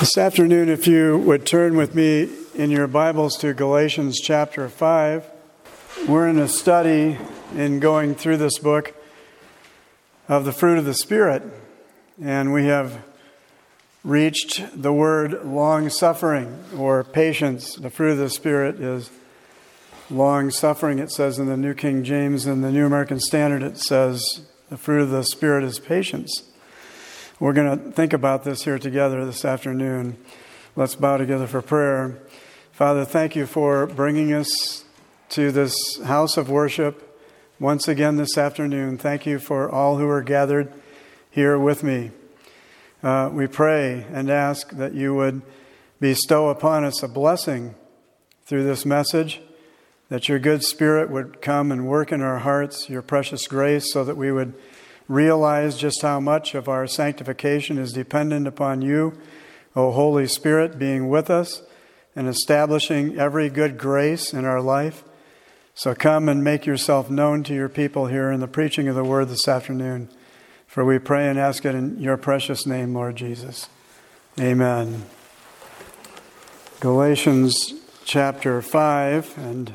[0.00, 5.26] This afternoon, if you would turn with me in your Bibles to Galatians chapter 5,
[6.08, 7.18] we're in a study
[7.54, 8.94] in going through this book
[10.26, 11.42] of the fruit of the Spirit,
[12.18, 13.04] and we have
[14.02, 17.74] reached the word long suffering or patience.
[17.74, 19.10] The fruit of the Spirit is
[20.08, 22.46] long suffering, it says in the New King James.
[22.46, 26.49] In the New American Standard, it says the fruit of the Spirit is patience.
[27.40, 30.18] We're going to think about this here together this afternoon.
[30.76, 32.18] Let's bow together for prayer.
[32.70, 34.84] Father, thank you for bringing us
[35.30, 37.18] to this house of worship
[37.58, 38.98] once again this afternoon.
[38.98, 40.70] Thank you for all who are gathered
[41.30, 42.10] here with me.
[43.02, 45.40] Uh, we pray and ask that you would
[45.98, 47.74] bestow upon us a blessing
[48.44, 49.40] through this message,
[50.10, 54.04] that your good spirit would come and work in our hearts, your precious grace, so
[54.04, 54.52] that we would
[55.10, 59.18] realize just how much of our sanctification is dependent upon you,
[59.74, 61.62] O Holy Spirit, being with us
[62.14, 65.02] and establishing every good grace in our life.
[65.74, 69.02] So come and make yourself known to your people here in the preaching of the
[69.02, 70.08] word this afternoon.
[70.68, 73.68] For we pray and ask it in your precious name, Lord Jesus.
[74.38, 75.06] Amen.
[76.78, 77.74] Galatians
[78.04, 79.74] chapter 5, and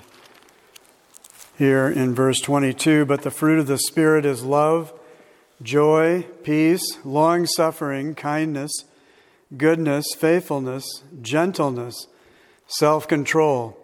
[1.58, 4.94] here in verse 22 But the fruit of the Spirit is love
[5.62, 8.72] joy, peace, long suffering, kindness,
[9.58, 10.86] goodness, faithfulness,
[11.22, 12.08] gentleness,
[12.68, 13.78] self control.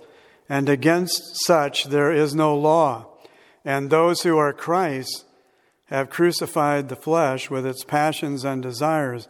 [0.50, 3.08] And against such there is no law.
[3.64, 5.26] And those who are Christ
[5.86, 9.28] have crucified the flesh with its passions and desires.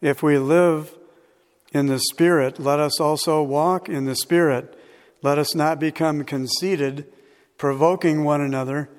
[0.00, 0.94] If we live
[1.72, 4.78] in the Spirit, let us also walk in the Spirit.
[5.22, 7.06] Let us not become conceited,
[7.58, 8.90] provoking one another,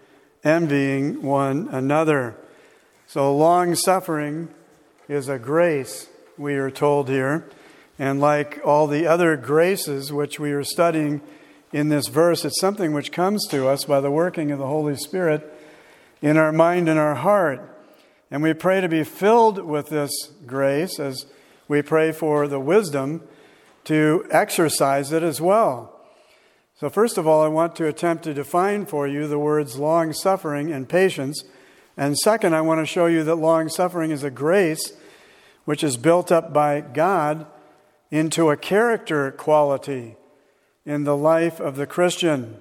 [0.43, 2.35] envying one another.
[3.07, 4.49] So, long suffering
[5.07, 7.47] is a grace, we are told here.
[7.99, 11.21] And like all the other graces which we are studying
[11.71, 14.95] in this verse, it's something which comes to us by the working of the Holy
[14.95, 15.53] Spirit
[16.21, 17.61] in our mind and our heart.
[18.31, 20.11] And we pray to be filled with this
[20.47, 21.27] grace as
[21.67, 23.21] we pray for the wisdom
[23.83, 25.91] to exercise it as well.
[26.79, 30.11] So, first of all, I want to attempt to define for you the words long
[30.11, 31.43] suffering and patience
[31.97, 34.93] and second, I want to show you that long suffering is a grace
[35.63, 37.45] which is built up by God
[38.11, 40.15] into a character quality
[40.85, 42.57] in the life of the Christian.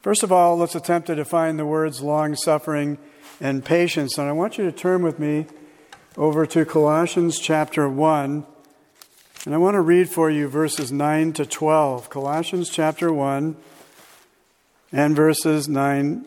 [0.00, 2.98] First of all, let's attempt to define the words long suffering
[3.40, 4.18] and patience.
[4.18, 5.46] And I want you to turn with me
[6.16, 8.46] over to Colossians chapter 1.
[9.44, 12.10] And I want to read for you verses 9 to 12.
[12.10, 13.56] Colossians chapter 1
[14.92, 16.26] and verses 9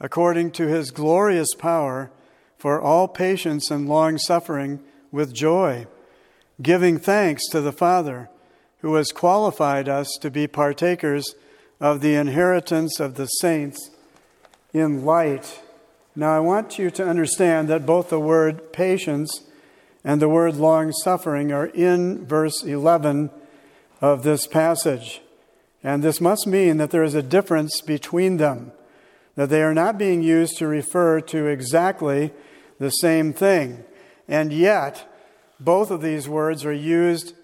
[0.00, 2.10] according to his glorious power,
[2.58, 4.80] for all patience and long suffering
[5.12, 5.86] with joy,
[6.60, 8.28] giving thanks to the Father,
[8.80, 11.34] who has qualified us to be partakers
[11.80, 13.90] of the inheritance of the saints
[14.72, 15.60] in light.
[16.14, 19.42] Now, I want you to understand that both the word patience
[20.04, 23.30] and the word long suffering are in verse 11
[24.00, 25.20] of this passage.
[25.82, 28.72] And this must mean that there is a difference between them
[29.36, 32.32] that they are not being used to refer to exactly
[32.78, 33.84] the same thing.
[34.26, 35.10] And yet,
[35.60, 37.34] both of these words are used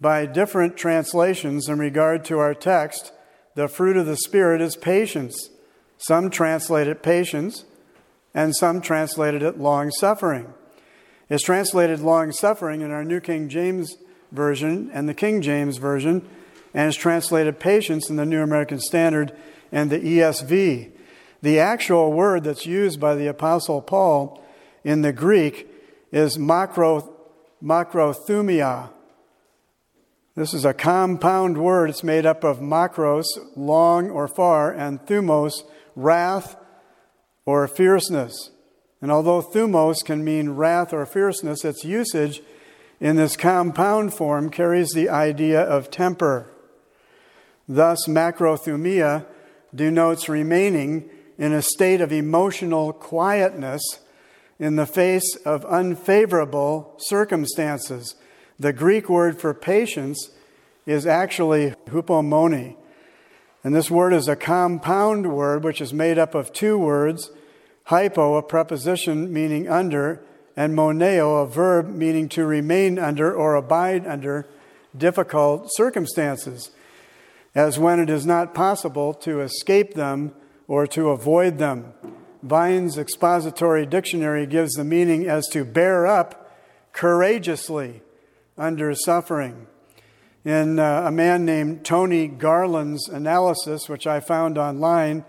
[0.00, 3.12] by different translations in regard to our text.
[3.54, 5.50] The fruit of the Spirit is patience.
[5.96, 7.64] Some translate it patience,
[8.32, 10.54] and some translated it long suffering.
[11.28, 13.96] It's translated long suffering in our New King James
[14.30, 16.26] Version and the King James Version,
[16.72, 19.36] and it's translated patience in the New American Standard
[19.72, 20.92] and the ESV.
[21.40, 24.42] The actual word that's used by the Apostle Paul
[24.82, 25.68] in the Greek
[26.10, 27.12] is makro,
[27.62, 28.90] macrothumia.
[30.34, 31.90] This is a compound word.
[31.90, 33.26] It's made up of makros,
[33.56, 35.62] long or far, and thumos,
[35.94, 36.56] wrath
[37.44, 38.50] or fierceness.
[39.00, 42.42] And although thumos can mean wrath or fierceness, its usage
[43.00, 46.52] in this compound form carries the idea of temper.
[47.68, 49.26] Thus, macrothumia
[49.74, 53.80] denotes remaining in a state of emotional quietness
[54.58, 58.16] in the face of unfavorable circumstances.
[58.58, 60.30] The Greek word for patience
[60.84, 62.76] is actually hupomone.
[63.62, 67.30] And this word is a compound word which is made up of two words
[67.84, 70.20] hypo, a preposition meaning under,
[70.54, 74.46] and moneo, a verb meaning to remain under or abide under
[74.96, 76.70] difficult circumstances,
[77.54, 80.34] as when it is not possible to escape them
[80.68, 81.92] or to avoid them.
[82.42, 86.56] Vine's expository dictionary gives the meaning as to bear up
[86.92, 88.00] courageously
[88.56, 89.66] under suffering.
[90.44, 95.24] In uh, a man named Tony Garland's analysis, which I found online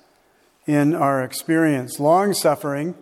[0.65, 1.99] in our experience.
[1.99, 2.95] Long suffering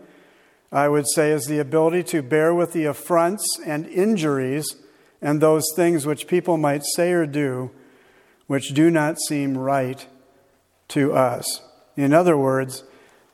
[0.72, 4.76] I would say, is the ability to bear with the affronts and injuries
[5.22, 7.72] and those things which people might say or do
[8.52, 10.06] which do not seem right
[10.90, 11.62] to us.
[11.96, 12.84] In other words,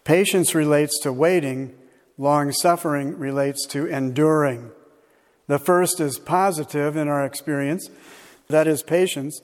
[0.03, 1.75] patience relates to waiting,
[2.19, 4.69] long suffering relates to enduring.
[5.47, 7.89] The first is positive in our experience,
[8.49, 9.41] that is patience.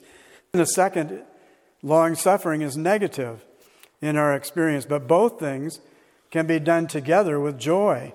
[0.52, 1.22] And the second,
[1.82, 3.44] long suffering, is negative
[4.00, 4.86] in our experience.
[4.86, 5.80] But both things
[6.34, 8.12] can be done together with joy,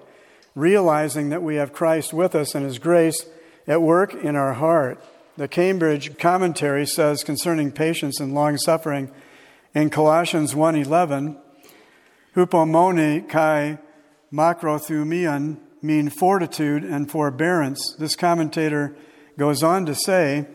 [0.54, 3.26] realizing that we have Christ with us and His grace
[3.66, 5.02] at work in our heart.
[5.38, 9.10] The Cambridge commentary says concerning patience and long suffering
[9.74, 11.38] in Colossians 1:11,
[12.36, 13.80] hupomone kai
[14.34, 17.96] macrothumion mean fortitude and forbearance.
[18.00, 18.98] This commentator
[19.38, 20.46] goes on to say,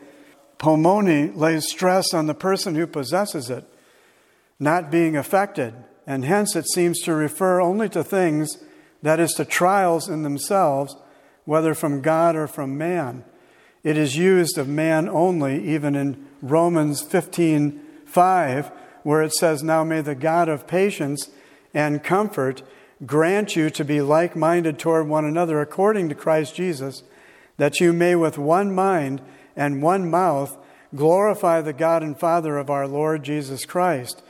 [0.58, 3.64] pomone lays stress on the person who possesses it,
[4.60, 5.72] not being affected
[6.06, 8.58] and hence it seems to refer only to things,
[9.02, 10.96] that is, to trials in themselves,
[11.44, 13.24] whether from God or from man.
[13.82, 18.70] It is used of man only, even in Romans 15 5,
[19.02, 21.30] where it says, Now may the God of patience
[21.74, 22.62] and comfort
[23.04, 27.02] grant you to be like minded toward one another according to Christ Jesus,
[27.56, 29.20] that you may with one mind
[29.56, 30.56] and one mouth
[30.94, 34.22] glorify the God and Father of our Lord Jesus Christ.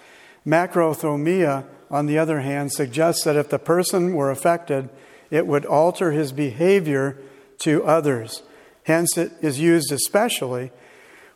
[0.46, 4.88] Macrothumia, on the other hand, suggests that if the person were affected,
[5.30, 7.18] it would alter his behavior
[7.58, 8.42] to others.
[8.84, 10.70] Hence, it is used especially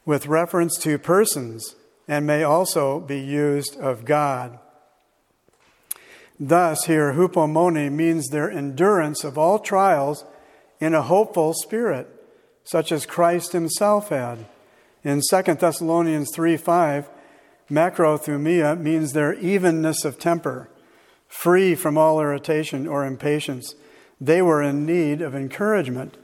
[0.04, 1.74] with reference to persons
[2.06, 4.58] and may also be used of God.
[6.40, 10.24] Thus, here, hupomone means their endurance of all trials
[10.80, 12.08] in a hopeful spirit,
[12.64, 14.46] such as Christ himself had.
[15.02, 17.08] In 2 Thessalonians 3 5,
[17.70, 20.68] Macrothumia means their evenness of temper,
[21.28, 23.74] free from all irritation or impatience.
[24.20, 26.16] They were in need of encouragement.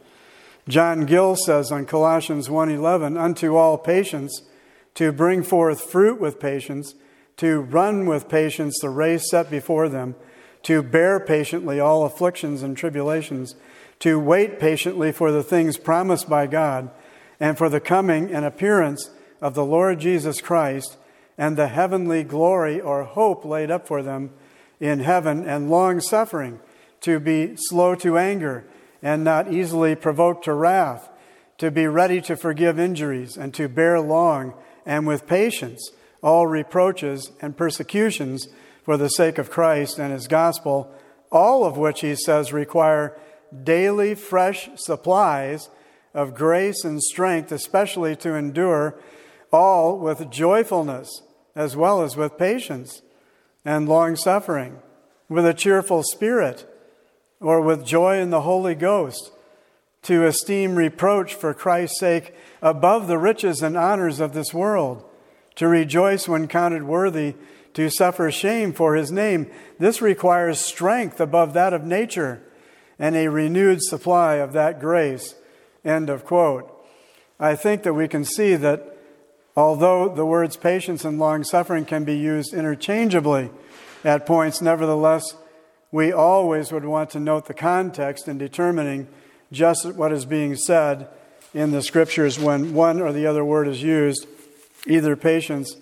[0.66, 4.42] John Gill says on Colossians 1:11, "Unto all patience,
[4.94, 6.94] to bring forth fruit with patience,
[7.36, 10.14] to run with patience the race set before them,
[10.62, 13.54] to bear patiently all afflictions and tribulations,
[13.98, 16.88] to wait patiently for the things promised by God,
[17.38, 19.10] and for the coming and appearance
[19.42, 20.96] of the Lord Jesus Christ."
[21.36, 24.30] And the heavenly glory or hope laid up for them
[24.80, 26.60] in heaven, and long suffering,
[27.00, 28.64] to be slow to anger
[29.02, 31.10] and not easily provoked to wrath,
[31.58, 34.54] to be ready to forgive injuries, and to bear long
[34.86, 35.90] and with patience
[36.22, 38.48] all reproaches and persecutions
[38.82, 40.90] for the sake of Christ and his gospel,
[41.30, 43.18] all of which, he says, require
[43.62, 45.68] daily fresh supplies
[46.14, 48.98] of grace and strength, especially to endure
[49.52, 51.22] all with joyfulness
[51.54, 53.02] as well as with patience
[53.64, 54.78] and long suffering,
[55.28, 56.66] with a cheerful spirit,
[57.40, 59.32] or with joy in the Holy Ghost,
[60.02, 65.04] to esteem reproach for Christ's sake above the riches and honors of this world,
[65.56, 67.34] to rejoice when counted worthy
[67.74, 69.50] to suffer shame for his name.
[69.78, 72.42] This requires strength above that of nature
[72.98, 75.34] and a renewed supply of that grace.
[75.84, 76.70] End of quote.
[77.38, 78.93] I think that we can see that
[79.56, 83.50] although the words patience and long suffering can be used interchangeably
[84.04, 85.34] at points, nevertheless,
[85.90, 89.06] we always would want to note the context in determining
[89.52, 91.08] just what is being said
[91.54, 94.26] in the scriptures when one or the other word is used,
[94.86, 95.76] either patience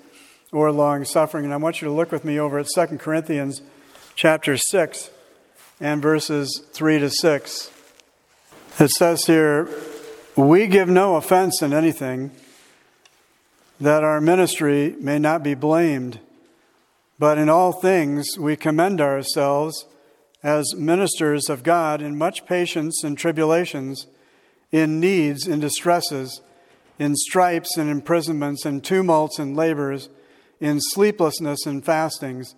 [0.52, 1.44] or long suffering.
[1.44, 3.62] And I want you to look with me over at 2 Corinthians
[4.14, 5.10] chapter 6
[5.80, 7.70] and verses 3 to 6.
[8.78, 9.68] It says here,
[10.36, 12.30] We give no offense in anything,
[13.82, 16.20] that our ministry may not be blamed,
[17.18, 19.86] but in all things we commend ourselves
[20.40, 24.06] as ministers of God in much patience and tribulations,
[24.70, 26.40] in needs and distresses,
[27.00, 30.08] in stripes and imprisonments, and tumults and labors,
[30.60, 32.54] in sleeplessness and fastings,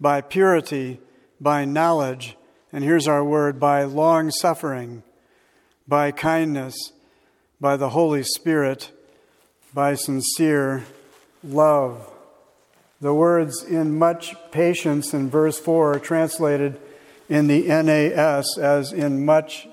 [0.00, 1.00] by purity,
[1.40, 2.36] by knowledge,
[2.72, 5.04] and here's our word, by long suffering,
[5.86, 6.74] by kindness,
[7.60, 8.90] by the Holy Spirit,
[9.74, 10.84] by sincere
[11.42, 12.08] love.
[13.00, 16.80] The words in much patience in verse 4 are translated
[17.28, 19.66] in the NAS as in much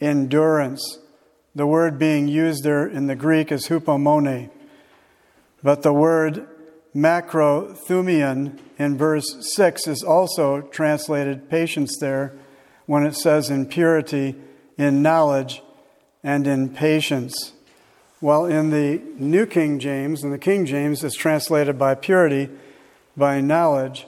[0.00, 0.98] endurance.
[1.54, 4.50] The word being used there in the Greek is hupomone.
[5.62, 6.48] But the word
[6.94, 12.32] macrothumion in verse 6 is also translated patience there
[12.86, 14.34] when it says in purity,
[14.76, 15.62] in knowledge,
[16.24, 17.52] and in patience.
[18.20, 22.50] While in the New King James, and the King James is translated by purity,
[23.16, 24.06] by knowledge,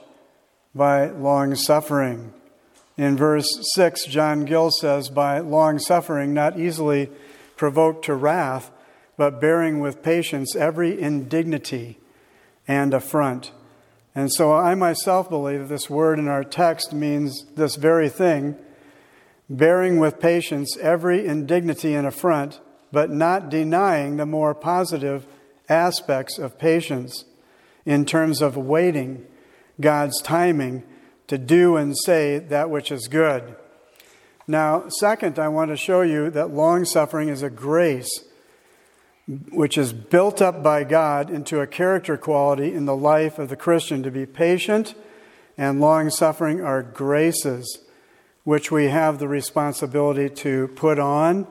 [0.75, 2.33] by long suffering.
[2.97, 7.09] In verse 6, John Gill says, By long suffering, not easily
[7.55, 8.69] provoked to wrath,
[9.15, 11.97] but bearing with patience every indignity
[12.67, 13.51] and affront.
[14.13, 18.57] And so I myself believe this word in our text means this very thing
[19.49, 22.59] bearing with patience every indignity and affront,
[22.91, 25.25] but not denying the more positive
[25.69, 27.25] aspects of patience
[27.85, 29.25] in terms of waiting
[29.79, 30.83] God's timing
[31.27, 33.55] to do and say that which is good.
[34.47, 38.25] Now, second, I want to show you that long suffering is a grace
[39.51, 43.55] which is built up by God into a character quality in the life of the
[43.55, 44.03] Christian.
[44.03, 44.93] To be patient
[45.57, 47.79] and long suffering are graces
[48.43, 51.47] which we have the responsibility to put on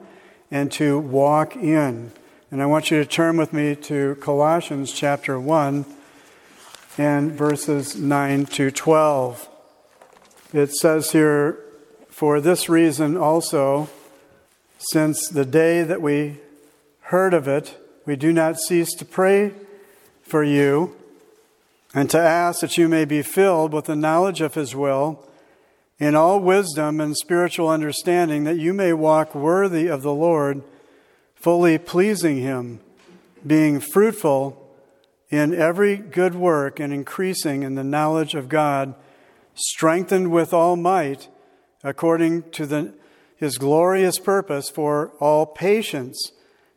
[0.51, 2.13] and to walk in.
[2.51, 5.85] And I want you to turn with me to Colossians chapter 1
[6.99, 9.49] and verses 9 to 12.
[10.53, 11.61] It says here,
[12.09, 13.89] For this reason also,
[14.79, 16.39] since the day that we
[17.03, 19.53] heard of it, we do not cease to pray
[20.23, 20.97] for you
[21.95, 25.25] and to ask that you may be filled with the knowledge of His will
[26.01, 30.63] in all wisdom and spiritual understanding, that you may walk worthy of the Lord,
[31.35, 32.81] fully pleasing Him,
[33.47, 34.57] being fruitful
[35.29, 38.95] in every good work and increasing in the knowledge of God
[39.55, 41.29] strengthened with all might
[41.85, 42.95] according to the,
[43.37, 46.33] his glorious purpose for all patience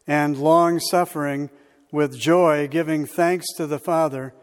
[0.05, 1.49] and long suffering
[1.91, 4.33] with joy, giving thanks to the Father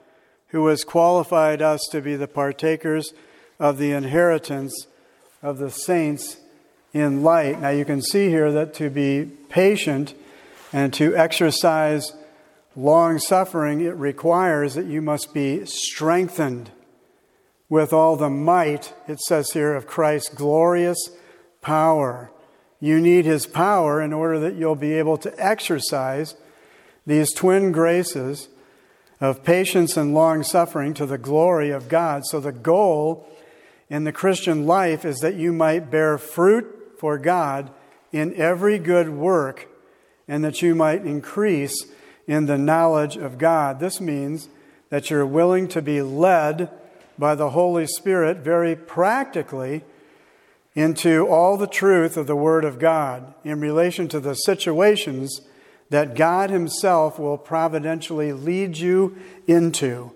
[0.49, 3.13] who has qualified us to be the partakers
[3.61, 4.87] of the inheritance
[5.43, 6.39] of the saints
[6.93, 7.61] in light.
[7.61, 10.15] Now you can see here that to be patient
[10.73, 12.13] and to exercise
[12.75, 16.71] long suffering, it requires that you must be strengthened
[17.69, 20.99] with all the might, it says here, of Christ's glorious
[21.61, 22.31] power.
[22.81, 26.35] You need his power in order that you'll be able to exercise
[27.07, 28.49] these twin graces
[29.21, 32.25] of patience and long suffering to the glory of God.
[32.25, 33.29] So, the goal
[33.91, 37.71] in the Christian life is that you might bear fruit for God
[38.13, 39.69] in every good work
[40.29, 41.87] and that you might increase
[42.27, 43.81] in the knowledge of God.
[43.81, 44.49] This means
[44.89, 46.71] that you're willing to be led
[47.19, 49.83] by the Holy Spirit very practically
[50.75, 55.41] into all the truth of the Word of God in relation to the situations
[55.91, 59.17] that God Himself will providentially lead you
[59.49, 60.13] into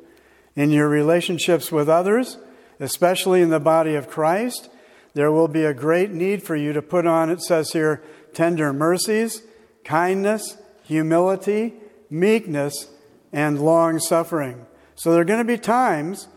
[0.54, 2.38] in your relationships with others,
[2.80, 4.68] especially in the body of Christ.
[5.14, 8.02] There will be a great need for you to put on, it says here,
[8.32, 9.42] tender mercies,
[9.84, 11.74] kindness, humility,
[12.10, 12.88] meekness,
[13.32, 14.66] and long suffering.
[14.96, 16.28] So there are going to be times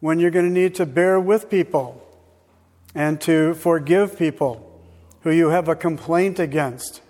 [0.00, 2.06] when you're going to need to bear with people
[2.94, 4.66] and to forgive people
[5.22, 7.02] who you have a complaint against.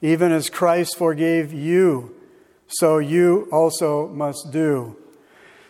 [0.00, 2.14] Even as Christ forgave you,
[2.68, 4.96] so you also must do.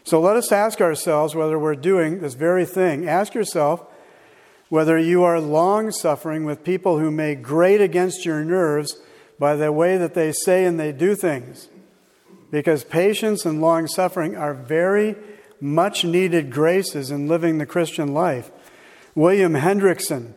[0.08, 3.06] So let us ask ourselves whether we're doing this very thing.
[3.06, 3.84] Ask yourself
[4.70, 9.02] whether you are long suffering with people who may grate against your nerves
[9.38, 11.68] by the way that they say and they do things.
[12.50, 15.14] Because patience and long suffering are very
[15.60, 18.50] much needed graces in living the Christian life.
[19.14, 20.32] William Hendriksen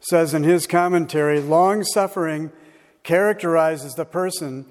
[0.00, 2.50] says in his commentary long suffering
[3.04, 4.66] characterizes the person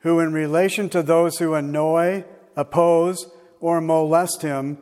[0.00, 2.24] who, in relation to those who annoy,
[2.56, 3.30] oppose,
[3.62, 4.76] or molest him,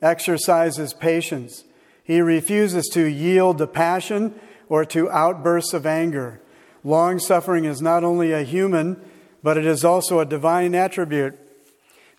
[0.00, 1.64] exercises patience.
[2.04, 4.38] He refuses to yield to passion
[4.68, 6.40] or to outbursts of anger.
[6.84, 9.00] Long suffering is not only a human,
[9.42, 11.36] but it is also a divine attribute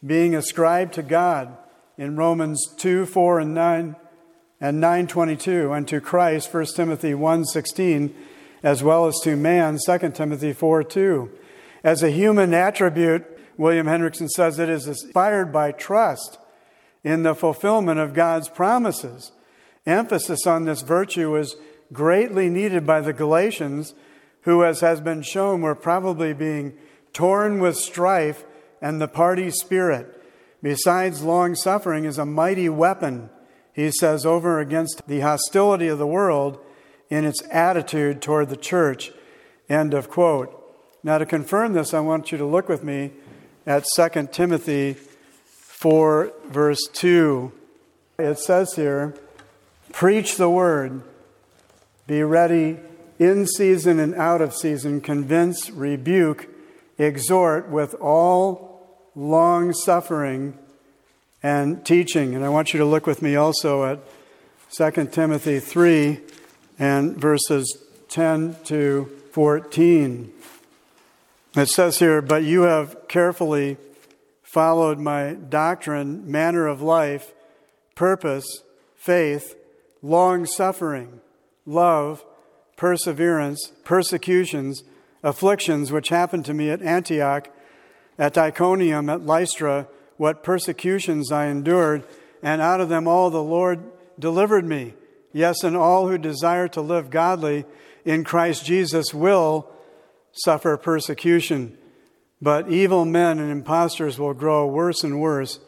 [0.05, 1.55] being ascribed to God
[1.97, 3.95] in Romans 2, 4, and 9
[4.59, 8.13] and 922 and to Christ 1 Timothy 1:16
[8.63, 11.29] as well as to man 2 Timothy 4:2
[11.83, 16.37] as a human attribute William Hendriksen says it is inspired by trust
[17.03, 19.31] in the fulfillment of God's promises
[19.85, 21.55] emphasis on this virtue is
[21.93, 23.93] greatly needed by the Galatians
[24.41, 26.77] who as has been shown were probably being
[27.13, 28.43] torn with strife
[28.81, 30.21] and the party spirit
[30.61, 33.29] besides long suffering is a mighty weapon
[33.77, 36.57] he says, over against the hostility of the world
[37.11, 39.11] in its attitude toward the church.
[39.69, 40.51] End of quote.
[41.03, 43.11] Now, to confirm this, I want you to look with me
[43.67, 47.51] at 2 Timothy 4, verse 2.
[48.17, 49.13] It says here,
[49.91, 51.01] Preach the word,
[52.07, 52.79] be ready
[53.19, 56.47] in season and out of season, convince, rebuke,
[56.97, 60.57] exhort with all long suffering
[61.43, 62.35] and teaching.
[62.35, 63.99] And I want you to look with me also at
[64.71, 66.19] 2 Timothy 3
[66.79, 67.77] and verses
[68.09, 70.33] 10 to 14.
[71.57, 73.77] It says here, But you have carefully
[74.43, 77.33] followed my doctrine, manner of life,
[77.95, 78.45] purpose,
[78.95, 79.55] faith,
[80.03, 81.19] long suffering,
[81.65, 82.23] love,
[82.75, 84.83] perseverance, persecutions,
[85.23, 87.49] afflictions which happened to me at Antioch,
[88.19, 92.03] at Iconium, at Lystra, what persecutions I endured,
[92.43, 93.83] and out of them all the Lord
[94.19, 94.93] delivered me.
[95.33, 97.65] Yes, and all who desire to live godly
[98.05, 99.71] in Christ Jesus will
[100.39, 101.77] suffer persecution.
[102.41, 105.59] But evil men and impostors will grow worse and worse,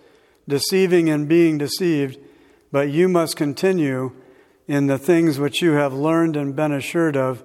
[0.48, 2.18] deceiving and being deceived.
[2.72, 4.12] But you must continue
[4.68, 7.44] in the things which you have learned and been assured of,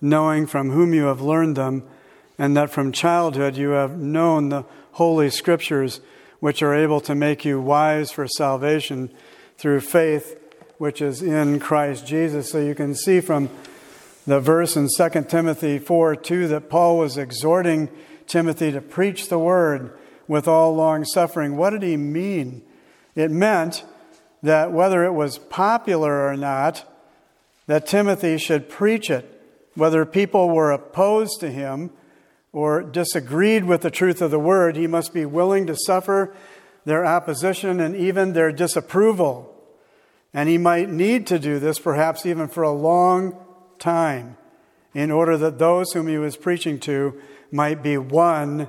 [0.00, 1.82] knowing from whom you have learned them,
[2.38, 6.00] and that from childhood you have known the Holy Scriptures
[6.38, 9.10] which are able to make you wise for salvation
[9.58, 10.38] through faith
[10.78, 12.50] which is in Christ Jesus.
[12.50, 13.50] So you can see from
[14.26, 17.88] the verse in 2 Timothy 4 2 that Paul was exhorting
[18.26, 21.56] Timothy to preach the word with all long suffering.
[21.56, 22.62] What did he mean?
[23.14, 23.84] It meant
[24.42, 26.84] that whether it was popular or not,
[27.66, 29.42] that Timothy should preach it,
[29.74, 31.90] whether people were opposed to him
[32.52, 36.34] or disagreed with the truth of the word, he must be willing to suffer
[36.84, 39.46] their opposition and even their disapproval.
[40.32, 43.36] And he might need to do this, perhaps even for a long
[43.80, 44.36] time,
[44.94, 48.68] in order that those whom he was preaching to might be won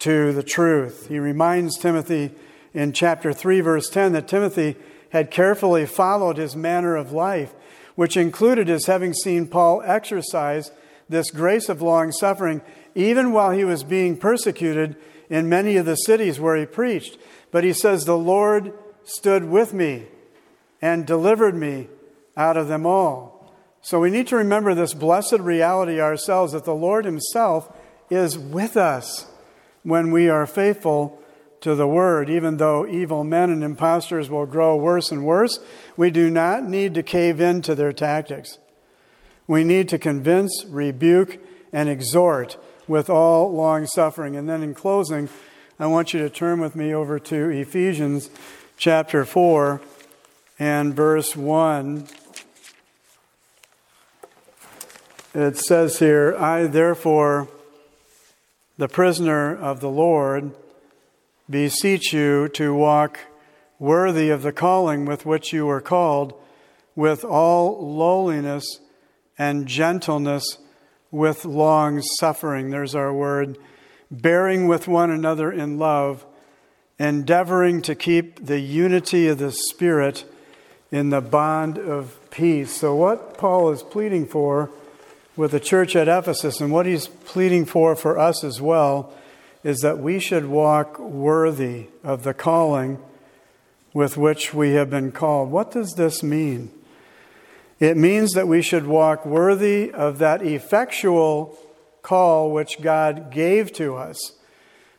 [0.00, 1.08] to the truth.
[1.08, 2.32] He reminds Timothy
[2.72, 4.76] in chapter 3, verse 10, that Timothy
[5.10, 7.54] had carefully followed his manner of life,
[7.94, 10.72] which included his having seen Paul exercise
[11.08, 12.60] this grace of long suffering
[12.94, 14.96] even while he was being persecuted
[15.28, 17.18] in many of the cities where he preached.
[17.50, 18.72] But he says, The Lord
[19.04, 20.06] stood with me
[20.80, 21.88] and delivered me
[22.36, 23.33] out of them all.
[23.84, 27.70] So we need to remember this blessed reality ourselves that the Lord Himself
[28.08, 29.26] is with us
[29.82, 31.20] when we are faithful
[31.60, 32.30] to the Word.
[32.30, 35.60] Even though evil men and impostors will grow worse and worse,
[35.98, 38.56] we do not need to cave in to their tactics.
[39.46, 41.38] We need to convince, rebuke,
[41.70, 42.56] and exhort
[42.88, 44.34] with all long suffering.
[44.34, 45.28] And then in closing,
[45.78, 48.30] I want you to turn with me over to Ephesians
[48.78, 49.82] chapter 4
[50.58, 52.08] and verse 1.
[55.34, 57.48] It says here, I therefore,
[58.78, 60.52] the prisoner of the Lord,
[61.50, 63.18] beseech you to walk
[63.80, 66.34] worthy of the calling with which you were called,
[66.94, 68.78] with all lowliness
[69.36, 70.58] and gentleness
[71.10, 72.70] with long suffering.
[72.70, 73.58] There's our word.
[74.12, 76.24] Bearing with one another in love,
[76.96, 80.24] endeavoring to keep the unity of the Spirit
[80.92, 82.70] in the bond of peace.
[82.70, 84.70] So, what Paul is pleading for
[85.36, 89.12] with the church at Ephesus, and what he's pleading for for us as well,
[89.62, 92.98] is that we should walk worthy of the calling
[93.92, 95.50] with which we have been called.
[95.50, 96.70] What does this mean?
[97.80, 101.58] It means that we should walk worthy of that effectual
[102.02, 104.32] call which God gave to us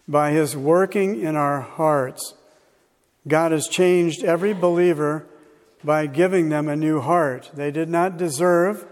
[0.08, 2.34] by His working in our hearts.
[3.28, 5.26] God has changed every believer
[5.84, 7.52] by giving them a new heart.
[7.54, 8.86] They did not deserve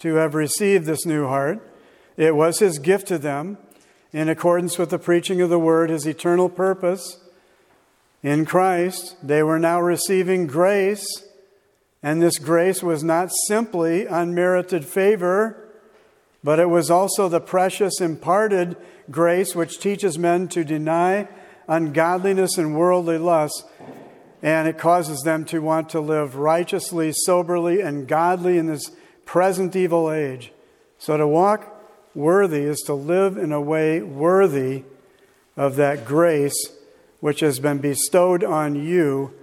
[0.00, 1.60] to have received this new heart.
[2.16, 3.58] It was His gift to them
[4.12, 7.18] in accordance with the preaching of the Word, His eternal purpose
[8.22, 11.06] in Christ, they were now receiving grace,
[12.02, 15.68] and this grace was not simply unmerited favor,
[16.42, 18.76] but it was also the precious imparted
[19.10, 21.28] grace which teaches men to deny
[21.68, 23.64] ungodliness and worldly lusts,
[24.42, 28.90] and it causes them to want to live righteously, soberly, and godly in this
[29.28, 30.52] present evil age.
[30.96, 34.84] So to walk worthy is to live in a way worthy
[35.54, 36.72] of that grace
[37.20, 39.34] which has been bestowed on you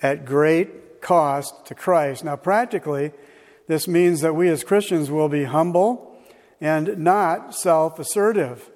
[0.00, 2.24] at great cost to Christ.
[2.24, 3.12] Now, practically,
[3.66, 6.18] this means that we as Christians will be humble
[6.58, 8.70] and not self assertive.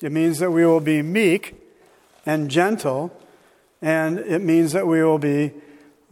[0.00, 1.60] It means that we will be meek
[2.24, 3.10] and gentle,
[3.80, 5.50] and it means that we will be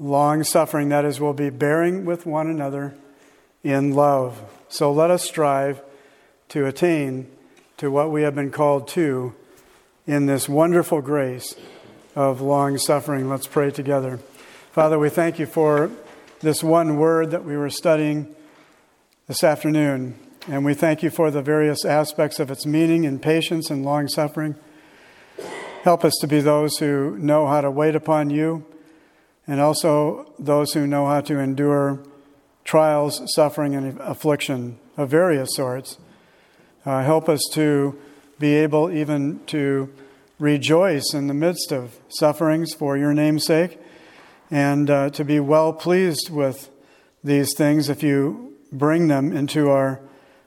[0.01, 0.89] long suffering.
[0.89, 2.97] That is, we'll be bearing with one another
[3.63, 4.41] in love.
[4.69, 5.83] So let us strive
[6.51, 7.29] to attain
[7.77, 9.35] to what we have been called to
[10.07, 11.55] in this wonderful grace
[12.15, 13.29] of long suffering.
[13.29, 14.19] Let's pray together.
[14.73, 15.91] Father, we thank you for
[16.41, 18.35] this one word that we were studying
[19.27, 20.19] this afternoon.
[20.49, 24.09] And we thank you for the various aspects of its meaning in patience and long
[24.09, 24.57] suffering.
[25.83, 28.65] Help us to be those who know how to wait upon you
[29.47, 32.03] and also those who know how to endure
[32.65, 35.99] trials, suffering, and affliction of various sorts.
[36.85, 37.99] Uh, help us to
[38.39, 39.93] be able even to
[40.39, 43.79] rejoice in the midst of sufferings for your name's sake
[44.51, 46.71] and uh, to be well pleased with
[47.23, 50.01] these things if you bring them into our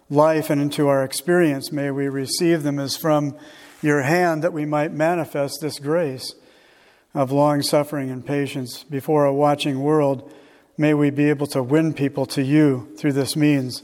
[0.10, 1.72] life and into our experience.
[1.72, 3.38] May we receive them as from
[3.82, 6.36] your hand that we might manifest this grace
[7.14, 10.32] of long suffering and patience before a watching world.
[10.78, 13.84] May we be able to win people to you through this means.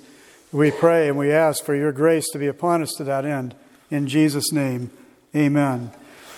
[0.52, 3.54] We pray and we ask for your grace to be upon us to that end.
[3.92, 4.90] In Jesus' name,
[5.36, 5.92] amen.